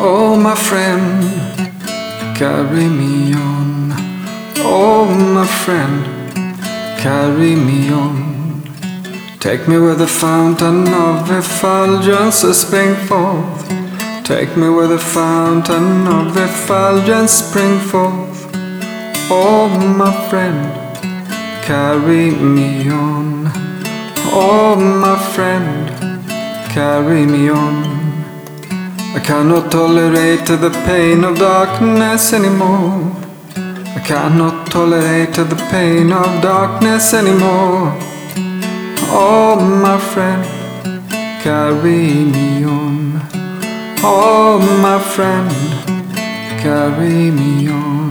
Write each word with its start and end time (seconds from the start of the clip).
Oh, 0.00 0.36
my 0.36 0.56
friend, 0.56 1.24
carry 2.36 2.88
me 2.88 3.32
on. 3.32 3.92
Oh, 4.58 5.06
my 5.06 5.46
friend, 5.46 6.04
carry 6.98 7.54
me 7.54 7.92
on. 7.92 8.62
Take 9.38 9.68
me 9.68 9.78
where 9.78 9.94
the 9.94 10.08
fountain 10.08 10.88
of 10.92 11.30
effulgence 11.30 12.38
spring 12.58 12.96
forth. 13.06 13.68
Take 14.24 14.56
me 14.56 14.68
where 14.68 14.88
the 14.88 14.98
fountain 14.98 16.08
of 16.08 16.36
effulgence 16.36 17.32
spring 17.32 17.78
forth. 17.78 18.50
Oh, 19.30 19.68
my 19.96 20.12
friend, 20.28 20.74
carry 21.62 22.30
me 22.30 22.90
on. 22.90 23.50
Oh, 24.32 24.74
my 24.76 25.16
friend, 25.34 25.88
carry 26.70 27.26
me 27.26 27.48
on. 27.48 27.93
I 29.16 29.20
cannot 29.20 29.70
tolerate 29.70 30.44
the 30.46 30.70
pain 30.84 31.22
of 31.22 31.38
darkness 31.38 32.32
anymore. 32.32 33.12
I 33.56 34.02
cannot 34.04 34.70
tolerate 34.72 35.34
the 35.34 35.56
pain 35.70 36.12
of 36.12 36.42
darkness 36.42 37.14
anymore. 37.14 37.96
Oh, 39.16 39.54
my 39.84 39.98
friend, 40.12 40.44
carry 41.44 42.24
me 42.34 42.64
on. 42.64 43.20
Oh, 44.02 44.58
my 44.82 44.98
friend, 44.98 45.48
carry 46.60 47.30
me 47.30 47.68
on. 47.68 48.03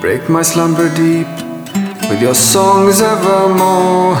Break 0.00 0.28
my 0.28 0.42
slumber 0.42 0.88
deep 0.94 1.26
with 2.08 2.20
your 2.20 2.34
songs 2.34 3.00
evermore. 3.00 4.16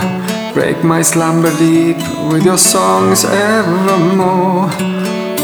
Break 0.52 0.84
my 0.84 1.02
slumber 1.02 1.50
deep 1.58 1.96
with 2.30 2.44
your 2.44 2.58
songs 2.58 3.24
evermore. 3.24 4.68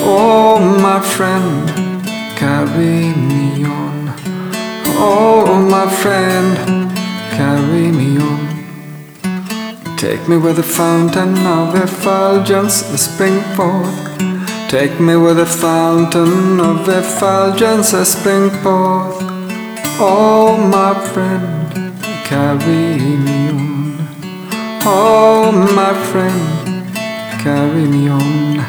Oh, 0.03 0.59
my 0.81 1.01
friend, 1.01 1.69
carry 2.37 3.15
me 3.15 3.65
on. 3.65 4.15
Oh, 4.99 5.67
my 5.71 5.89
friend, 6.03 6.57
carry 7.33 7.91
me 7.91 8.19
on. 8.21 9.97
Take 9.97 10.29
me 10.29 10.37
where 10.37 10.55
the 10.55 10.63
fountain 10.63 11.37
of 11.47 11.75
effulgence 11.75 12.77
spring 13.01 13.41
forth. 13.55 13.97
Take 14.71 15.01
me 15.01 15.17
where 15.17 15.35
the 15.35 15.47
fountain 15.47 16.61
of 16.61 16.89
effulgence 16.89 17.89
spring 18.09 18.51
forth. 18.63 19.40
Oh, 20.03 20.57
my 20.57 20.95
friend, 21.13 21.71
carry 22.25 22.97
me 23.19 23.51
on. 23.51 23.99
Oh, 24.83 25.53
my 25.77 25.93
friend, 26.09 26.89
carry 27.39 27.85
me 27.85 28.09
on. 28.09 28.61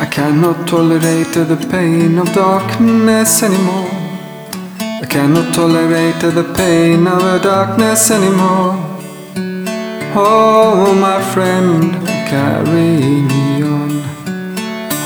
I 0.00 0.06
cannot 0.06 0.68
tolerate 0.68 1.32
the 1.32 1.58
pain 1.72 2.18
of 2.18 2.32
darkness 2.32 3.42
anymore. 3.42 3.90
I 5.02 5.06
cannot 5.10 5.52
tolerate 5.52 6.20
the 6.20 6.54
pain 6.56 7.08
of 7.08 7.20
the 7.20 7.40
darkness 7.42 8.08
anymore. 8.12 8.78
Oh, 10.14 10.94
my 11.00 11.20
friend, 11.34 11.94
carry 12.30 13.22
me 13.30 13.64
on. 13.64 13.90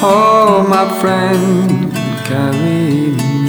Oh, 0.02 0.66
my 0.68 0.86
friend, 1.00 1.90
carry 2.26 3.16
me 3.16 3.36
on. 3.36 3.41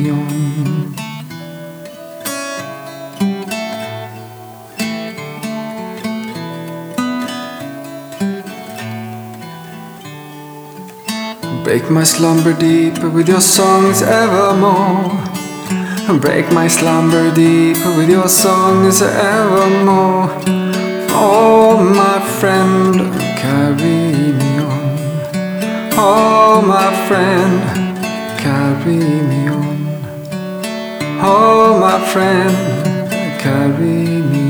Break 11.63 11.90
my 11.90 12.03
slumber 12.03 12.53
deep 12.53 13.01
with 13.01 13.29
your 13.29 13.40
songs 13.40 14.01
evermore. 14.01 15.09
Break 16.19 16.51
my 16.51 16.68
slumber 16.68 17.34
deep 17.34 17.78
with 17.97 18.09
your 18.09 18.28
songs 18.28 19.01
evermore. 19.01 20.29
Oh, 21.16 21.81
my 21.81 22.19
friend, 22.40 22.96
carry 23.40 24.34
me 24.40 24.59
on. 24.59 24.97
Oh, 25.97 26.62
my 26.68 26.90
friend, 27.07 27.63
carry 28.40 28.97
me 29.30 29.47
on. 29.47 29.78
Oh, 31.24 31.80
my 31.80 31.97
friend, 32.12 32.56
carry 33.40 34.22
me 34.31 34.43